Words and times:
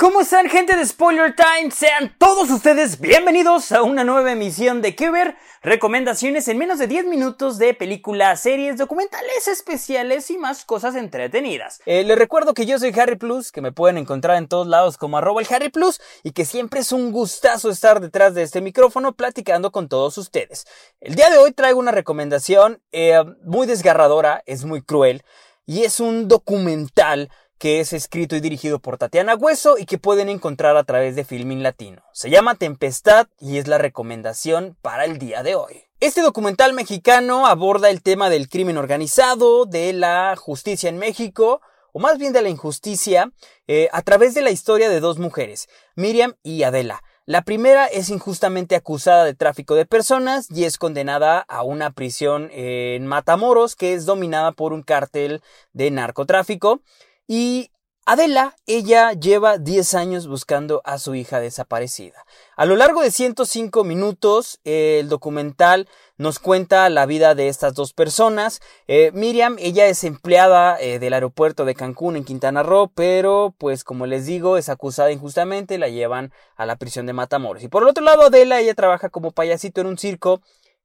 ¿Cómo 0.00 0.22
están 0.22 0.48
gente 0.48 0.76
de 0.76 0.86
Spoiler 0.86 1.36
Time? 1.36 1.70
Sean 1.70 2.16
todos 2.16 2.48
ustedes 2.48 3.00
bienvenidos 3.00 3.70
a 3.70 3.82
una 3.82 4.02
nueva 4.02 4.32
emisión 4.32 4.80
de 4.80 4.96
¿Qué 4.96 5.10
ver? 5.10 5.36
Recomendaciones 5.60 6.48
en 6.48 6.56
menos 6.56 6.78
de 6.78 6.86
10 6.86 7.04
minutos 7.04 7.58
de 7.58 7.74
películas, 7.74 8.40
series, 8.40 8.78
documentales 8.78 9.46
especiales 9.46 10.30
y 10.30 10.38
más 10.38 10.64
cosas 10.64 10.96
entretenidas. 10.96 11.82
Eh, 11.84 12.02
les 12.02 12.16
recuerdo 12.16 12.54
que 12.54 12.64
yo 12.64 12.78
soy 12.78 12.98
Harry 12.98 13.16
Plus, 13.16 13.52
que 13.52 13.60
me 13.60 13.72
pueden 13.72 13.98
encontrar 13.98 14.38
en 14.38 14.48
todos 14.48 14.66
lados 14.66 14.96
como 14.96 15.18
arroba 15.18 15.42
el 15.42 15.54
Harry 15.54 15.68
Plus 15.68 16.00
y 16.22 16.32
que 16.32 16.46
siempre 16.46 16.80
es 16.80 16.92
un 16.92 17.12
gustazo 17.12 17.68
estar 17.68 18.00
detrás 18.00 18.34
de 18.34 18.42
este 18.42 18.62
micrófono 18.62 19.12
platicando 19.12 19.70
con 19.70 19.90
todos 19.90 20.16
ustedes. 20.16 20.64
El 21.02 21.14
día 21.14 21.28
de 21.28 21.36
hoy 21.36 21.52
traigo 21.52 21.78
una 21.78 21.92
recomendación 21.92 22.82
eh, 22.92 23.22
muy 23.44 23.66
desgarradora, 23.66 24.42
es 24.46 24.64
muy 24.64 24.80
cruel 24.80 25.22
y 25.66 25.84
es 25.84 26.00
un 26.00 26.26
documental 26.26 27.28
que 27.60 27.78
es 27.80 27.92
escrito 27.92 28.34
y 28.34 28.40
dirigido 28.40 28.78
por 28.78 28.96
Tatiana 28.96 29.36
Hueso 29.36 29.76
y 29.76 29.84
que 29.84 29.98
pueden 29.98 30.30
encontrar 30.30 30.78
a 30.78 30.84
través 30.84 31.14
de 31.14 31.24
Filmin 31.24 31.62
Latino. 31.62 32.02
Se 32.14 32.30
llama 32.30 32.54
Tempestad 32.54 33.28
y 33.38 33.58
es 33.58 33.68
la 33.68 33.76
recomendación 33.76 34.78
para 34.80 35.04
el 35.04 35.18
día 35.18 35.42
de 35.42 35.56
hoy. 35.56 35.84
Este 36.00 36.22
documental 36.22 36.72
mexicano 36.72 37.46
aborda 37.46 37.90
el 37.90 38.02
tema 38.02 38.30
del 38.30 38.48
crimen 38.48 38.78
organizado, 38.78 39.66
de 39.66 39.92
la 39.92 40.34
justicia 40.36 40.88
en 40.88 40.96
México, 40.96 41.60
o 41.92 41.98
más 41.98 42.16
bien 42.16 42.32
de 42.32 42.40
la 42.40 42.48
injusticia, 42.48 43.30
eh, 43.66 43.90
a 43.92 44.00
través 44.00 44.32
de 44.32 44.40
la 44.40 44.50
historia 44.50 44.88
de 44.88 45.00
dos 45.00 45.18
mujeres, 45.18 45.68
Miriam 45.96 46.36
y 46.42 46.62
Adela. 46.62 47.02
La 47.26 47.42
primera 47.42 47.86
es 47.86 48.08
injustamente 48.08 48.74
acusada 48.74 49.26
de 49.26 49.34
tráfico 49.34 49.74
de 49.74 49.84
personas 49.84 50.48
y 50.50 50.64
es 50.64 50.78
condenada 50.78 51.40
a 51.40 51.62
una 51.62 51.90
prisión 51.90 52.48
en 52.52 53.06
Matamoros 53.06 53.76
que 53.76 53.92
es 53.92 54.06
dominada 54.06 54.52
por 54.52 54.72
un 54.72 54.82
cártel 54.82 55.42
de 55.74 55.90
narcotráfico. 55.90 56.80
Y 57.32 57.70
Adela, 58.06 58.56
ella 58.66 59.12
lleva 59.12 59.56
10 59.56 59.94
años 59.94 60.26
buscando 60.26 60.82
a 60.84 60.98
su 60.98 61.14
hija 61.14 61.38
desaparecida. 61.38 62.24
A 62.56 62.66
lo 62.66 62.74
largo 62.74 63.02
de 63.02 63.12
105 63.12 63.84
minutos, 63.84 64.58
el 64.64 65.08
documental 65.08 65.88
nos 66.16 66.40
cuenta 66.40 66.88
la 66.88 67.06
vida 67.06 67.36
de 67.36 67.46
estas 67.46 67.74
dos 67.74 67.92
personas. 67.92 68.60
Eh, 68.88 69.12
Miriam, 69.14 69.54
ella 69.60 69.86
es 69.86 70.02
empleada 70.02 70.76
eh, 70.80 70.98
del 70.98 71.12
aeropuerto 71.12 71.64
de 71.64 71.76
Cancún 71.76 72.16
en 72.16 72.24
Quintana 72.24 72.64
Roo, 72.64 72.90
pero 72.92 73.54
pues 73.58 73.84
como 73.84 74.06
les 74.06 74.26
digo, 74.26 74.56
es 74.56 74.68
acusada 74.68 75.12
injustamente, 75.12 75.78
la 75.78 75.88
llevan 75.88 76.32
a 76.56 76.66
la 76.66 76.74
prisión 76.74 77.06
de 77.06 77.12
Matamoros. 77.12 77.62
Y 77.62 77.68
por 77.68 77.84
el 77.84 77.90
otro 77.90 78.02
lado, 78.02 78.22
Adela, 78.22 78.58
ella 78.58 78.74
trabaja 78.74 79.08
como 79.08 79.30
payasito 79.30 79.82
en 79.82 79.86
un 79.86 79.98
circo 79.98 80.42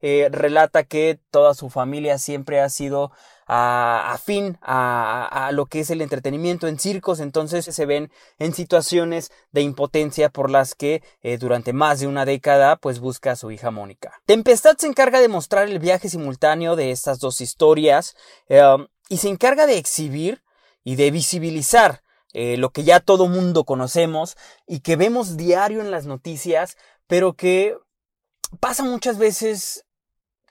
eh, 0.07 0.29
relata 0.29 0.83
que 0.83 1.19
toda 1.31 1.55
su 1.55 1.71
familia 1.71 2.19
siempre 2.19 2.61
ha 2.61 2.69
sido 2.69 3.11
afín 3.47 4.59
a, 4.61 5.49
lo 5.51 5.65
que 5.65 5.79
es 5.79 5.89
el 5.89 5.99
entretenimiento 5.99 6.67
en 6.67 6.77
circos, 6.77 7.19
entonces 7.19 7.65
se 7.65 7.85
ven 7.87 8.11
en 8.37 8.53
situaciones 8.53 9.31
de 9.51 9.61
impotencia 9.63 10.29
por 10.29 10.51
las 10.51 10.75
que 10.75 11.01
eh, 11.23 11.39
durante 11.39 11.73
más 11.73 12.01
de 12.01 12.05
una 12.05 12.23
década 12.23 12.75
pues 12.75 12.99
busca 12.99 13.31
a 13.31 13.35
su 13.35 13.49
hija 13.49 13.71
Mónica. 13.71 14.21
Tempestad 14.27 14.77
se 14.77 14.85
encarga 14.85 15.19
de 15.19 15.27
mostrar 15.27 15.69
el 15.69 15.79
viaje 15.79 16.07
simultáneo 16.07 16.75
de 16.75 16.91
estas 16.91 17.17
dos 17.17 17.41
historias 17.41 18.15
eh, 18.47 18.61
y 19.09 19.17
se 19.17 19.29
encarga 19.29 19.65
de 19.65 19.79
exhibir 19.79 20.43
y 20.83 20.97
de 20.97 21.09
visibilizar 21.09 22.03
lo 22.31 22.69
que 22.69 22.83
ya 22.83 22.99
todo 22.99 23.27
mundo 23.27 23.63
conocemos 23.63 24.35
y 24.67 24.81
que 24.81 24.97
vemos 24.97 25.37
diario 25.37 25.79
en 25.79 25.89
las 25.89 26.05
noticias, 26.05 26.75
pero 27.07 27.33
que 27.33 27.77
pasa 28.59 28.83
muchas 28.83 29.17
veces 29.17 29.84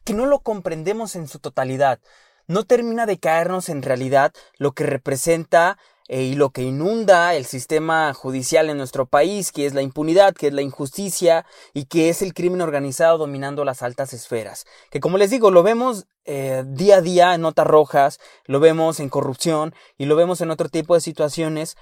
que 0.04 0.14
no 0.14 0.26
lo 0.26 0.40
comprendemos 0.40 1.16
en 1.16 1.28
su 1.28 1.38
totalidad. 1.38 2.00
No 2.46 2.64
termina 2.64 3.06
de 3.06 3.18
caernos 3.18 3.68
en 3.68 3.82
realidad 3.82 4.32
lo 4.58 4.72
que 4.72 4.84
representa 4.84 5.78
eh, 6.08 6.22
y 6.24 6.34
lo 6.34 6.50
que 6.50 6.62
inunda 6.62 7.34
el 7.34 7.46
sistema 7.46 8.12
judicial 8.12 8.68
en 8.68 8.76
nuestro 8.76 9.06
país, 9.06 9.50
que 9.50 9.64
es 9.64 9.72
la 9.72 9.80
impunidad, 9.80 10.34
que 10.34 10.48
es 10.48 10.52
la 10.52 10.60
injusticia 10.60 11.46
y 11.72 11.86
que 11.86 12.10
es 12.10 12.20
el 12.20 12.34
crimen 12.34 12.60
organizado 12.60 13.16
dominando 13.16 13.64
las 13.64 13.82
altas 13.82 14.12
esferas. 14.12 14.66
Que 14.90 15.00
como 15.00 15.16
les 15.16 15.30
digo, 15.30 15.50
lo 15.50 15.62
vemos 15.62 16.06
eh, 16.26 16.64
día 16.66 16.96
a 16.96 17.00
día 17.00 17.34
en 17.34 17.40
notas 17.40 17.66
rojas, 17.66 18.20
lo 18.44 18.60
vemos 18.60 19.00
en 19.00 19.08
corrupción 19.08 19.74
y 19.96 20.04
lo 20.04 20.16
vemos 20.16 20.42
en 20.42 20.50
otro 20.50 20.68
tipo 20.68 20.94
de 20.94 21.00
situaciones, 21.00 21.76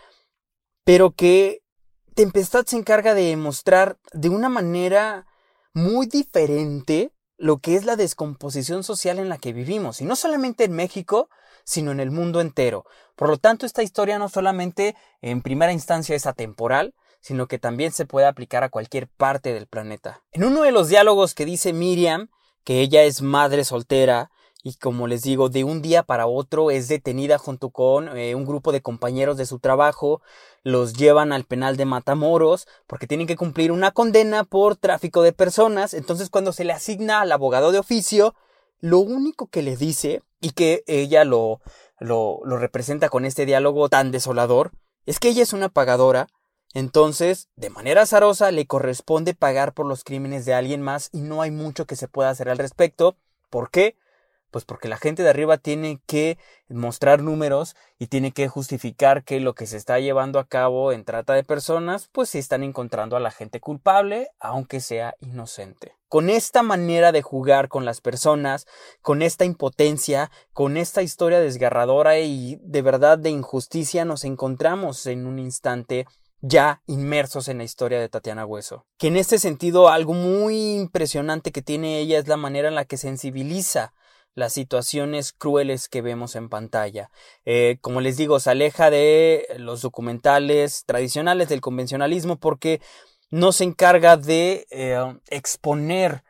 pero 0.85 1.11
que 1.11 1.63
Tempestad 2.15 2.67
se 2.67 2.77
encarga 2.77 3.15
de 3.15 3.35
mostrar 3.37 3.99
de 4.13 4.29
una 4.29 4.51
manera 4.51 5.27
muy 5.73 6.07
diferente 6.07 7.11
lo 7.43 7.59
que 7.59 7.75
es 7.75 7.85
la 7.85 7.97
descomposición 7.97 8.85
social 8.85 9.19
en 9.19 9.29
la 9.29 9.37
que 9.37 9.53
vivimos, 9.53 10.01
y 10.01 10.05
no 10.05 10.15
solamente 10.15 10.63
en 10.63 10.71
México, 10.71 11.29
sino 11.65 11.91
en 11.91 11.99
el 11.99 12.13
mundo 12.13 12.41
entero. 12.41 12.85
Por 13.17 13.31
lo 13.31 13.37
tanto, 13.37 13.67
esta 13.67 13.83
historia 13.83 14.17
no 14.21 14.29
solamente 14.29 14.95
en 15.23 15.43
primera 15.43 15.73
instancia 15.73 16.15
es 16.15 16.27
atemporal, 16.27 16.95
sino 17.21 17.49
que 17.49 17.59
también 17.59 17.91
se 17.91 18.07
puede 18.07 18.29
aplicar 18.29 18.63
a 18.63 18.69
cualquier 18.69 19.09
parte 19.09 19.53
del 19.53 19.67
planeta. 19.67 20.23
En 20.31 20.45
uno 20.45 20.63
de 20.63 20.71
los 20.71 20.89
diálogos 20.89 21.35
que 21.35 21.45
dice 21.45 21.73
Miriam, 21.73 22.29
que 22.63 22.81
ella 22.81 23.03
es 23.03 23.23
madre 23.23 23.65
soltera, 23.65 24.31
y 24.63 24.75
como 24.75 25.07
les 25.07 25.23
digo, 25.23 25.49
de 25.49 25.65
un 25.65 25.83
día 25.83 26.03
para 26.03 26.27
otro 26.27 26.71
es 26.71 26.89
detenida 26.89 27.39
junto 27.39 27.71
con 27.71 28.17
eh, 28.17 28.35
un 28.35 28.47
grupo 28.47 28.73
de 28.73 28.81
compañeros 28.81 29.37
de 29.37 29.47
su 29.47 29.59
trabajo, 29.59 30.23
los 30.63 30.93
llevan 30.95 31.33
al 31.33 31.45
penal 31.45 31.77
de 31.77 31.85
Matamoros 31.85 32.69
porque 32.87 33.07
tienen 33.07 33.27
que 33.27 33.37
cumplir 33.37 33.73
una 33.73 33.91
condena 33.91 34.45
por 34.45 34.77
tráfico 34.77 35.23
de 35.23 35.33
personas, 35.33 35.95
entonces 35.95 36.31
cuando 36.31 36.53
se 36.53 36.65
le 36.65 36.73
asigna 36.73 37.21
al 37.21 37.33
abogado 37.33 37.73
de 37.73 37.79
oficio, 37.79 38.35
lo 38.81 38.99
único 38.99 39.49
que 39.49 39.63
le 39.63 39.77
dice, 39.77 40.23
y 40.41 40.51
que 40.51 40.83
ella 40.87 41.25
lo, 41.25 41.61
lo, 41.99 42.41
lo 42.45 42.57
representa 42.57 43.09
con 43.09 43.25
este 43.25 43.47
diálogo 43.47 43.89
tan 43.89 44.11
desolador, 44.11 44.73
es 45.07 45.19
que 45.19 45.29
ella 45.29 45.43
es 45.43 45.53
una 45.53 45.69
pagadora, 45.69 46.29
entonces, 46.75 47.49
de 47.55 47.71
manera 47.71 48.03
azarosa, 48.03 48.51
le 48.51 48.67
corresponde 48.67 49.35
pagar 49.35 49.75
por 49.75 49.87
los 49.87 50.05
crímenes 50.05 50.47
de 50.47 50.55
alguien 50.55 50.81
más 50.81 51.11
y 51.13 51.21
no 51.21 51.43
hay 51.43 51.51
mucho 51.51 51.87
que 51.87 51.97
se 51.97 52.09
pueda 52.09 52.31
hacer 52.31 52.49
al 52.49 52.59
respecto. 52.59 53.17
¿Por 53.51 53.71
qué? 53.71 53.97
Pues 54.53 54.67
porque 54.67 54.87
la 54.87 54.99
gente 54.99 55.23
de 55.23 55.31
arriba 55.31 55.57
tiene 55.57 56.01
que 56.07 56.39
mostrar 56.69 57.23
números 57.23 57.75
y 57.99 58.09
tiene 58.09 58.33
que 58.33 58.49
justificar 58.49 59.25
que 59.25 59.41
lo 59.41 59.55
que 59.55 59.67
se 59.67 59.79
está 59.79 59.99
llevando 59.99 60.39
a 60.39 60.47
cabo 60.47 60.93
en 60.93 61.05
trata 61.05 61.33
de 61.33 61.43
personas, 61.43 62.11
pues 62.13 62.29
se 62.29 62.39
están 62.39 62.63
encontrando 62.63 63.17
a 63.17 63.21
la 63.21 63.31
gente 63.31 63.61
culpable, 63.61 64.29
aunque 64.39 64.81
sea 64.81 65.15
inocente. 65.21 65.97
Con 66.09 66.29
esta 66.29 66.63
manera 66.63 67.13
de 67.13 67.23
jugar 67.23 67.69
con 67.69 67.87
las 67.87 68.03
personas, 68.03 68.67
con 69.01 69.23
esta 69.23 69.47
impotencia, 69.47 70.31
con 70.53 70.77
esta 70.77 71.01
historia 71.01 71.41
desgarradora 71.41 72.19
y 72.19 72.59
de 72.61 72.83
verdad 72.83 73.17
de 73.17 73.31
injusticia, 73.31 74.05
nos 74.05 74.25
encontramos 74.25 75.07
en 75.07 75.27
un 75.27 75.39
instante 75.39 76.07
ya 76.43 76.83
inmersos 76.87 77.49
en 77.49 77.59
la 77.59 77.65
historia 77.65 78.01
de 78.01 78.11
Tatiana 78.11 78.45
Hueso. 78.45 78.85
Que 78.99 79.07
en 79.07 79.17
este 79.17 79.39
sentido 79.39 79.89
algo 79.89 80.13
muy 80.13 80.75
impresionante 80.75 81.53
que 81.53 81.63
tiene 81.63 82.01
ella 82.01 82.19
es 82.19 82.29
la 82.29 82.37
manera 82.37 82.69
en 82.69 82.75
la 82.75 82.85
que 82.85 82.99
sensibiliza 82.99 83.95
las 84.35 84.53
situaciones 84.53 85.33
crueles 85.33 85.89
que 85.89 86.03
vemos 86.03 86.37
en 86.37 86.49
pantalla. 86.49 87.11
Eh, 87.45 87.79
como 87.81 88.01
les 88.01 88.17
digo, 88.17 88.41
se 88.41 88.51
aleja 88.51 88.91
de 88.91 89.47
los 89.59 89.83
documentales 89.83 90.85
tradicionales 90.87 91.49
del 91.49 91.61
convencionalismo 91.61 92.37
porque 92.37 92.81
no 93.31 93.53
se 93.53 93.65
encarga 93.65 94.17
de 94.17 94.67
eh, 94.71 94.99
exponer 95.29 96.25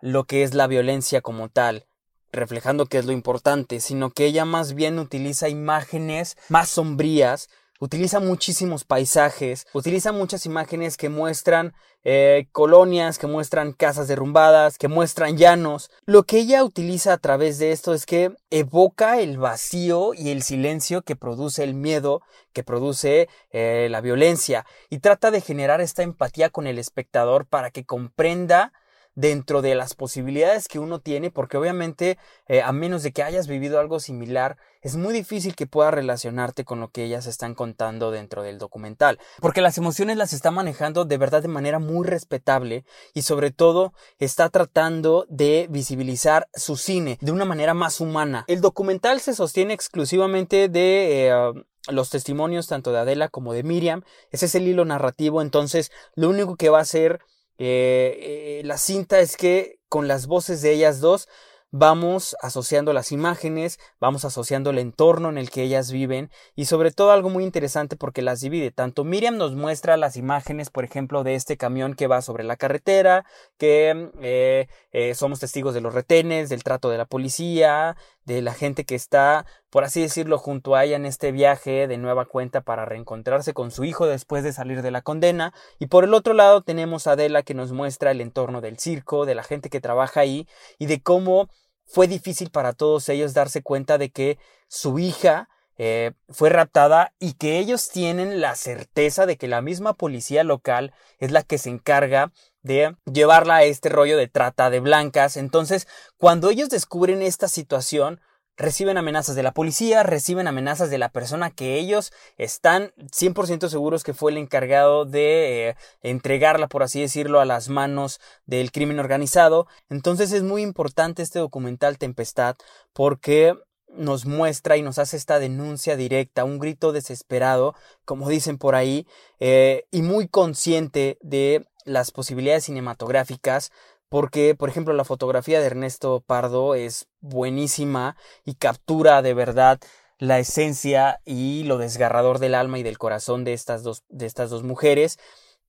lo 0.00 0.24
que 0.24 0.42
es 0.42 0.54
la 0.54 0.66
violencia 0.66 1.20
como 1.20 1.48
tal 1.48 1.86
reflejando 2.34 2.86
que 2.86 2.98
es 2.98 3.06
lo 3.06 3.12
importante, 3.12 3.80
sino 3.80 4.10
que 4.10 4.26
ella 4.26 4.44
más 4.44 4.74
bien 4.74 4.98
utiliza 4.98 5.48
imágenes 5.48 6.36
más 6.48 6.68
sombrías 6.68 7.48
utiliza 7.80 8.20
muchísimos 8.20 8.84
paisajes, 8.84 9.66
utiliza 9.72 10.12
muchas 10.12 10.46
imágenes 10.46 10.96
que 10.96 11.08
muestran 11.08 11.74
eh, 12.04 12.48
colonias, 12.52 13.18
que 13.18 13.26
muestran 13.26 13.72
casas 13.72 14.08
derrumbadas, 14.08 14.78
que 14.78 14.88
muestran 14.88 15.36
llanos. 15.36 15.90
Lo 16.04 16.24
que 16.24 16.38
ella 16.38 16.62
utiliza 16.62 17.14
a 17.14 17.18
través 17.18 17.58
de 17.58 17.72
esto 17.72 17.94
es 17.94 18.06
que 18.06 18.34
evoca 18.50 19.20
el 19.20 19.38
vacío 19.38 20.12
y 20.14 20.30
el 20.30 20.42
silencio 20.42 21.02
que 21.02 21.16
produce 21.16 21.64
el 21.64 21.74
miedo, 21.74 22.22
que 22.52 22.62
produce 22.62 23.28
eh, 23.50 23.88
la 23.90 24.00
violencia, 24.00 24.66
y 24.90 24.98
trata 24.98 25.30
de 25.30 25.40
generar 25.40 25.80
esta 25.80 26.02
empatía 26.02 26.50
con 26.50 26.66
el 26.66 26.78
espectador 26.78 27.46
para 27.46 27.70
que 27.70 27.84
comprenda 27.84 28.72
dentro 29.14 29.62
de 29.62 29.74
las 29.74 29.94
posibilidades 29.94 30.68
que 30.68 30.78
uno 30.78 31.00
tiene, 31.00 31.30
porque 31.30 31.56
obviamente 31.56 32.18
eh, 32.48 32.62
a 32.62 32.72
menos 32.72 33.02
de 33.02 33.12
que 33.12 33.22
hayas 33.22 33.46
vivido 33.46 33.78
algo 33.78 34.00
similar, 34.00 34.56
es 34.82 34.96
muy 34.96 35.14
difícil 35.14 35.54
que 35.56 35.66
puedas 35.66 35.94
relacionarte 35.94 36.64
con 36.64 36.78
lo 36.80 36.88
que 36.88 37.04
ellas 37.04 37.26
están 37.26 37.54
contando 37.54 38.10
dentro 38.10 38.42
del 38.42 38.58
documental, 38.58 39.18
porque 39.40 39.62
las 39.62 39.78
emociones 39.78 40.16
las 40.16 40.32
está 40.32 40.50
manejando 40.50 41.04
de 41.04 41.16
verdad 41.16 41.42
de 41.42 41.48
manera 41.48 41.78
muy 41.78 42.06
respetable 42.06 42.84
y 43.14 43.22
sobre 43.22 43.50
todo 43.50 43.94
está 44.18 44.50
tratando 44.50 45.26
de 45.30 45.68
visibilizar 45.70 46.48
su 46.54 46.76
cine 46.76 47.18
de 47.20 47.32
una 47.32 47.44
manera 47.44 47.72
más 47.72 48.00
humana. 48.00 48.44
El 48.46 48.60
documental 48.60 49.20
se 49.20 49.34
sostiene 49.34 49.74
exclusivamente 49.74 50.68
de 50.68 51.28
eh, 51.28 51.64
los 51.88 52.10
testimonios 52.10 52.66
tanto 52.66 52.92
de 52.92 52.98
Adela 52.98 53.28
como 53.28 53.52
de 53.52 53.62
Miriam, 53.62 54.02
ese 54.30 54.46
es 54.46 54.54
el 54.54 54.68
hilo 54.68 54.84
narrativo, 54.84 55.42
entonces 55.42 55.92
lo 56.14 56.28
único 56.28 56.56
que 56.56 56.68
va 56.68 56.78
a 56.78 56.82
hacer 56.82 57.20
eh, 57.58 58.62
la 58.64 58.78
cinta 58.78 59.20
es 59.20 59.36
que 59.36 59.78
con 59.88 60.08
las 60.08 60.26
voces 60.26 60.62
de 60.62 60.72
ellas 60.72 61.00
dos 61.00 61.28
vamos 61.76 62.36
asociando 62.40 62.92
las 62.92 63.10
imágenes, 63.10 63.80
vamos 63.98 64.24
asociando 64.24 64.70
el 64.70 64.78
entorno 64.78 65.28
en 65.28 65.38
el 65.38 65.50
que 65.50 65.64
ellas 65.64 65.90
viven 65.90 66.30
y 66.54 66.66
sobre 66.66 66.92
todo 66.92 67.10
algo 67.10 67.30
muy 67.30 67.42
interesante 67.42 67.96
porque 67.96 68.22
las 68.22 68.40
divide. 68.40 68.70
Tanto 68.70 69.02
Miriam 69.02 69.36
nos 69.36 69.56
muestra 69.56 69.96
las 69.96 70.16
imágenes, 70.16 70.70
por 70.70 70.84
ejemplo, 70.84 71.24
de 71.24 71.34
este 71.34 71.56
camión 71.56 71.94
que 71.94 72.06
va 72.06 72.22
sobre 72.22 72.44
la 72.44 72.56
carretera, 72.56 73.24
que 73.58 74.12
eh, 74.20 74.68
eh, 74.92 75.14
somos 75.16 75.40
testigos 75.40 75.74
de 75.74 75.80
los 75.80 75.92
retenes, 75.92 76.48
del 76.48 76.62
trato 76.62 76.90
de 76.90 76.98
la 76.98 77.06
policía, 77.06 77.96
de 78.24 78.42
la 78.42 78.54
gente 78.54 78.84
que 78.84 78.94
está, 78.94 79.46
por 79.70 79.84
así 79.84 80.00
decirlo, 80.00 80.38
junto 80.38 80.74
a 80.74 80.84
ella 80.84 80.96
en 80.96 81.06
este 81.06 81.32
viaje 81.32 81.86
de 81.86 81.98
nueva 81.98 82.24
cuenta 82.24 82.62
para 82.62 82.84
reencontrarse 82.84 83.52
con 83.52 83.70
su 83.70 83.84
hijo 83.84 84.06
después 84.06 84.42
de 84.44 84.52
salir 84.52 84.82
de 84.82 84.90
la 84.90 85.02
condena. 85.02 85.52
Y 85.78 85.86
por 85.86 86.04
el 86.04 86.14
otro 86.14 86.34
lado 86.34 86.62
tenemos 86.62 87.06
a 87.06 87.12
Adela 87.12 87.42
que 87.42 87.54
nos 87.54 87.72
muestra 87.72 88.10
el 88.10 88.20
entorno 88.20 88.60
del 88.60 88.78
circo, 88.78 89.26
de 89.26 89.34
la 89.34 89.42
gente 89.42 89.70
que 89.70 89.80
trabaja 89.80 90.20
ahí 90.20 90.48
y 90.78 90.86
de 90.86 91.02
cómo 91.02 91.48
fue 91.86 92.08
difícil 92.08 92.50
para 92.50 92.72
todos 92.72 93.08
ellos 93.08 93.34
darse 93.34 93.62
cuenta 93.62 93.98
de 93.98 94.10
que 94.10 94.38
su 94.68 94.98
hija 94.98 95.48
eh, 95.76 96.12
fue 96.28 96.50
raptada 96.50 97.12
y 97.18 97.34
que 97.34 97.58
ellos 97.58 97.88
tienen 97.88 98.40
la 98.40 98.54
certeza 98.54 99.26
de 99.26 99.36
que 99.36 99.48
la 99.48 99.60
misma 99.60 99.94
policía 99.94 100.44
local 100.44 100.94
es 101.18 101.32
la 101.32 101.42
que 101.42 101.58
se 101.58 101.68
encarga 101.68 102.32
de 102.64 102.96
llevarla 103.04 103.56
a 103.56 103.62
este 103.62 103.88
rollo 103.88 104.16
de 104.16 104.26
trata 104.26 104.70
de 104.70 104.80
blancas. 104.80 105.36
Entonces, 105.36 105.86
cuando 106.16 106.50
ellos 106.50 106.70
descubren 106.70 107.22
esta 107.22 107.46
situación, 107.46 108.20
reciben 108.56 108.96
amenazas 108.96 109.36
de 109.36 109.42
la 109.42 109.52
policía, 109.52 110.02
reciben 110.02 110.48
amenazas 110.48 110.90
de 110.90 110.98
la 110.98 111.10
persona 111.10 111.50
que 111.50 111.78
ellos 111.78 112.12
están 112.38 112.92
100% 113.12 113.68
seguros 113.68 114.02
que 114.02 114.14
fue 114.14 114.32
el 114.32 114.38
encargado 114.38 115.04
de 115.04 115.70
eh, 115.70 115.76
entregarla, 116.02 116.68
por 116.68 116.82
así 116.82 117.00
decirlo, 117.00 117.40
a 117.40 117.44
las 117.44 117.68
manos 117.68 118.20
del 118.46 118.72
crimen 118.72 118.98
organizado. 118.98 119.66
Entonces 119.88 120.32
es 120.32 120.42
muy 120.42 120.62
importante 120.62 121.22
este 121.22 121.40
documental 121.40 121.98
Tempestad 121.98 122.56
porque 122.92 123.54
nos 123.88 124.26
muestra 124.26 124.76
y 124.76 124.82
nos 124.82 124.98
hace 124.98 125.16
esta 125.16 125.38
denuncia 125.38 125.96
directa, 125.96 126.44
un 126.44 126.58
grito 126.58 126.92
desesperado, 126.92 127.74
como 128.04 128.28
dicen 128.28 128.58
por 128.58 128.74
ahí, 128.74 129.06
eh, 129.38 129.86
y 129.90 130.02
muy 130.02 130.26
consciente 130.26 131.18
de 131.22 131.66
las 131.84 132.10
posibilidades 132.10 132.64
cinematográficas 132.64 133.70
porque, 134.08 134.54
por 134.54 134.68
ejemplo, 134.68 134.94
la 134.94 135.04
fotografía 135.04 135.60
de 135.60 135.66
Ernesto 135.66 136.22
Pardo 136.24 136.74
es 136.74 137.08
buenísima 137.20 138.16
y 138.44 138.54
captura 138.54 139.22
de 139.22 139.34
verdad 139.34 139.80
la 140.18 140.38
esencia 140.38 141.20
y 141.24 141.64
lo 141.64 141.78
desgarrador 141.78 142.38
del 142.38 142.54
alma 142.54 142.78
y 142.78 142.82
del 142.84 142.98
corazón 142.98 143.42
de 143.42 143.54
estas 143.54 143.82
dos, 143.82 144.04
de 144.08 144.26
estas 144.26 144.50
dos 144.50 144.62
mujeres. 144.62 145.18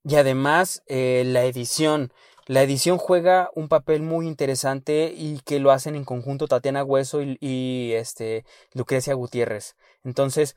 Y 0.04 0.16
además, 0.16 0.84
eh, 0.86 1.24
la 1.26 1.44
edición. 1.46 2.14
La 2.46 2.62
edición 2.62 3.00
juega 3.00 3.50
un 3.56 3.68
papel 3.68 4.04
muy 4.04 4.28
interesante 4.28 5.12
y 5.18 5.40
que 5.40 5.60
lo 5.60 5.72
hacen 5.72 5.96
en 5.96 6.06
conjunto 6.06 6.48
Tatiana 6.48 6.84
Hueso 6.84 7.24
y, 7.24 7.40
y 7.42 7.94
este, 7.94 8.46
Lucrecia 8.74 9.16
Gutiérrez. 9.16 9.76
Entonces, 10.04 10.56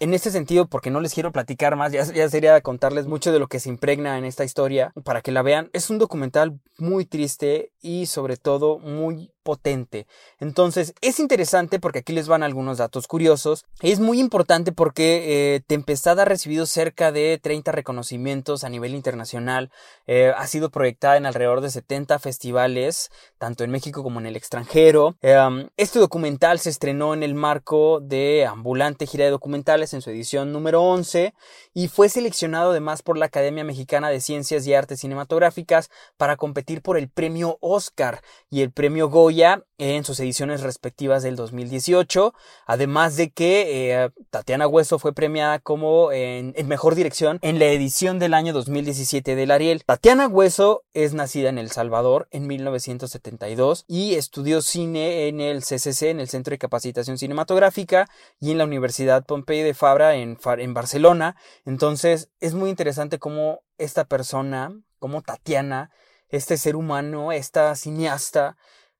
en 0.00 0.14
este 0.14 0.30
sentido, 0.30 0.66
porque 0.66 0.90
no 0.90 1.00
les 1.00 1.14
quiero 1.14 1.32
platicar 1.32 1.76
más, 1.76 1.92
ya, 1.92 2.28
sería 2.28 2.60
contarles 2.60 3.06
mucho 3.06 3.32
de 3.32 3.38
lo 3.38 3.48
que 3.48 3.60
se 3.60 3.68
impregna 3.68 4.18
en 4.18 4.24
esta 4.24 4.44
historia 4.44 4.92
para 5.04 5.22
que 5.22 5.32
la 5.32 5.42
vean. 5.42 5.70
Es 5.72 5.90
un 5.90 5.98
documental 5.98 6.58
muy 6.78 7.04
triste 7.04 7.72
y 7.80 8.06
sobre 8.06 8.36
todo 8.36 8.78
muy 8.78 9.30
potente. 9.46 10.08
Entonces, 10.40 10.92
es 11.00 11.20
interesante 11.20 11.78
porque 11.78 12.00
aquí 12.00 12.12
les 12.12 12.26
van 12.26 12.42
algunos 12.42 12.78
datos 12.78 13.06
curiosos. 13.06 13.64
Es 13.80 14.00
muy 14.00 14.18
importante 14.18 14.72
porque 14.72 15.54
eh, 15.54 15.60
Tempestad 15.64 16.18
ha 16.18 16.24
recibido 16.24 16.66
cerca 16.66 17.12
de 17.12 17.38
30 17.40 17.70
reconocimientos 17.70 18.64
a 18.64 18.68
nivel 18.68 18.92
internacional. 18.92 19.70
Eh, 20.08 20.32
ha 20.36 20.46
sido 20.48 20.70
proyectada 20.70 21.16
en 21.16 21.26
alrededor 21.26 21.60
de 21.60 21.70
70 21.70 22.18
festivales, 22.18 23.10
tanto 23.38 23.62
en 23.62 23.70
México 23.70 24.02
como 24.02 24.18
en 24.18 24.26
el 24.26 24.34
extranjero. 24.34 25.14
Eh, 25.22 25.38
este 25.76 26.00
documental 26.00 26.58
se 26.58 26.70
estrenó 26.70 27.14
en 27.14 27.22
el 27.22 27.36
marco 27.36 28.00
de 28.00 28.46
Ambulante 28.46 29.06
Gira 29.06 29.26
de 29.26 29.30
Documentales 29.30 29.94
en 29.94 30.02
su 30.02 30.10
edición 30.10 30.52
número 30.52 30.82
11 30.82 31.34
y 31.72 31.86
fue 31.86 32.08
seleccionado 32.08 32.72
además 32.72 33.02
por 33.02 33.16
la 33.16 33.26
Academia 33.26 33.62
Mexicana 33.62 34.10
de 34.10 34.20
Ciencias 34.20 34.66
y 34.66 34.74
Artes 34.74 34.98
Cinematográficas 34.98 35.88
para 36.16 36.36
competir 36.36 36.82
por 36.82 36.98
el 36.98 37.08
premio 37.08 37.58
Oscar 37.60 38.22
y 38.50 38.62
el 38.62 38.72
premio 38.72 39.08
Goya 39.08 39.35
en 39.78 40.04
sus 40.04 40.18
ediciones 40.20 40.62
respectivas 40.62 41.22
del 41.22 41.36
2018, 41.36 42.32
además 42.66 43.16
de 43.16 43.30
que 43.30 43.92
eh, 43.92 44.10
Tatiana 44.30 44.66
Hueso 44.66 44.98
fue 44.98 45.12
premiada 45.12 45.58
como 45.58 46.12
en, 46.12 46.54
mejor 46.66 46.94
dirección 46.94 47.38
en 47.42 47.58
la 47.58 47.66
edición 47.66 48.18
del 48.18 48.34
año 48.34 48.52
2017 48.52 49.34
del 49.34 49.50
Ariel. 49.50 49.84
Tatiana 49.84 50.28
Hueso 50.28 50.84
es 50.94 51.12
nacida 51.12 51.48
en 51.48 51.58
El 51.58 51.70
Salvador 51.70 52.28
en 52.30 52.46
1972 52.46 53.84
y 53.86 54.14
estudió 54.14 54.62
cine 54.62 55.28
en 55.28 55.40
el 55.40 55.60
CCC, 55.62 56.10
en 56.10 56.20
el 56.20 56.28
Centro 56.28 56.52
de 56.52 56.58
Capacitación 56.58 57.18
Cinematográfica, 57.18 58.08
y 58.40 58.52
en 58.52 58.58
la 58.58 58.64
Universidad 58.64 59.24
Pompey 59.26 59.62
de 59.62 59.74
Fabra 59.74 60.16
en, 60.16 60.38
en 60.58 60.74
Barcelona. 60.74 61.36
Entonces 61.64 62.30
es 62.40 62.54
muy 62.54 62.70
interesante 62.70 63.18
cómo 63.18 63.60
esta 63.78 64.04
persona, 64.04 64.72
como 64.98 65.22
Tatiana, 65.22 65.90
este 66.28 66.56
ser 66.56 66.76
humano, 66.76 67.32
esta 67.32 67.74
cineasta, 67.76 68.56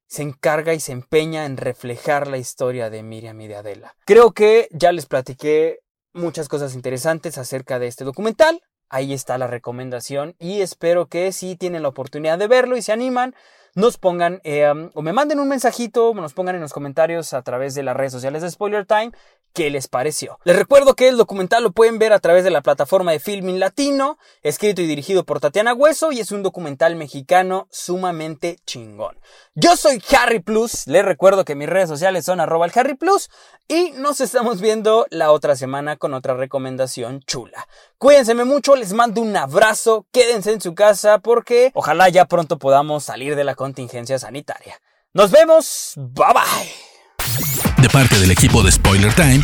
se 0.06 0.22
encarga 0.22 0.74
y 0.74 0.80
se 0.80 0.92
empeña 0.92 1.44
en 1.46 1.56
reflejar 1.56 2.28
la 2.28 2.38
historia 2.38 2.90
de 2.90 3.02
Miriam 3.02 3.40
y 3.40 3.48
de 3.48 3.56
Adela. 3.56 3.94
Creo 4.04 4.32
que 4.32 4.68
ya 4.70 4.92
les 4.92 5.06
platiqué 5.06 5.80
muchas 6.12 6.48
cosas 6.48 6.74
interesantes 6.74 7.38
acerca 7.38 7.78
de 7.78 7.88
este 7.88 8.04
documental. 8.04 8.60
Ahí 8.88 9.12
está 9.12 9.36
la 9.36 9.48
recomendación 9.48 10.36
y 10.38 10.60
espero 10.60 11.06
que 11.06 11.32
si 11.32 11.56
tienen 11.56 11.82
la 11.82 11.88
oportunidad 11.88 12.38
de 12.38 12.46
verlo 12.46 12.76
y 12.76 12.82
se 12.82 12.92
animan, 12.92 13.34
nos 13.76 13.98
pongan 13.98 14.40
eh, 14.42 14.66
o 14.94 15.02
me 15.02 15.12
manden 15.12 15.38
un 15.38 15.48
mensajito, 15.48 16.12
nos 16.14 16.32
pongan 16.32 16.56
en 16.56 16.62
los 16.62 16.72
comentarios 16.72 17.34
a 17.34 17.42
través 17.42 17.74
de 17.74 17.84
las 17.84 17.96
redes 17.96 18.12
sociales 18.12 18.42
de 18.42 18.50
Spoiler 18.50 18.86
Time 18.86 19.12
qué 19.56 19.70
les 19.70 19.88
pareció. 19.88 20.38
Les 20.44 20.54
recuerdo 20.54 20.94
que 20.94 21.08
el 21.08 21.16
documental 21.16 21.62
lo 21.62 21.72
pueden 21.72 21.98
ver 21.98 22.12
a 22.12 22.18
través 22.18 22.44
de 22.44 22.50
la 22.50 22.60
plataforma 22.60 23.12
de 23.12 23.20
Filming 23.20 23.58
Latino, 23.58 24.18
escrito 24.42 24.82
y 24.82 24.86
dirigido 24.86 25.24
por 25.24 25.40
Tatiana 25.40 25.72
Hueso 25.72 26.12
y 26.12 26.20
es 26.20 26.30
un 26.30 26.42
documental 26.42 26.94
mexicano 26.94 27.66
sumamente 27.70 28.58
chingón. 28.66 29.18
Yo 29.54 29.74
soy 29.76 30.02
Harry 30.14 30.40
Plus, 30.40 30.86
les 30.86 31.02
recuerdo 31.02 31.46
que 31.46 31.54
mis 31.54 31.70
redes 31.70 31.88
sociales 31.88 32.26
son 32.26 32.38
arroba 32.38 32.66
el 32.66 32.72
Harry 32.74 32.96
Plus 32.96 33.30
y 33.66 33.92
nos 33.92 34.20
estamos 34.20 34.60
viendo 34.60 35.06
la 35.08 35.32
otra 35.32 35.56
semana 35.56 35.96
con 35.96 36.12
otra 36.12 36.34
recomendación 36.34 37.20
chula. 37.26 37.66
Cuídense 37.96 38.34
mucho, 38.34 38.76
les 38.76 38.92
mando 38.92 39.22
un 39.22 39.34
abrazo, 39.34 40.04
quédense 40.12 40.52
en 40.52 40.60
su 40.60 40.74
casa 40.74 41.18
porque 41.18 41.70
ojalá 41.72 42.10
ya 42.10 42.26
pronto 42.26 42.58
podamos 42.58 43.04
salir 43.04 43.36
de 43.36 43.44
la 43.44 43.54
contingencia 43.66 44.16
sanitaria. 44.16 44.80
Nos 45.12 45.32
vemos, 45.32 45.92
bye 45.96 46.32
bye. 46.32 47.82
De 47.82 47.88
parte 47.88 48.16
del 48.20 48.30
equipo 48.30 48.62
de 48.62 48.70
Spoiler 48.70 49.12
Time, 49.12 49.42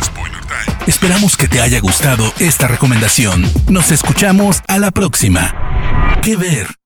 esperamos 0.87 1.35
que 1.35 1.49
te 1.49 1.59
haya 1.59 1.81
gustado 1.81 2.23
esta 2.39 2.67
recomendación. 2.67 3.43
Nos 3.69 3.91
escuchamos 3.91 4.61
a 4.69 4.79
la 4.79 4.91
próxima. 4.91 6.19
¿Qué 6.21 6.37
ver? 6.37 6.82